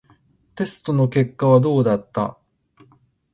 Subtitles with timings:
[0.55, 2.39] テストの結果はどうだった？